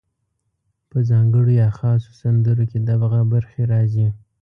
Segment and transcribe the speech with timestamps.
[0.89, 4.07] په ځانګړو یا خاصو سندرو کې دغه برخې راځي: